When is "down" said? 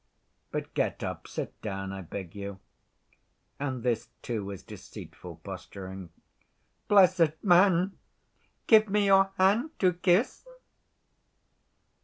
1.61-1.93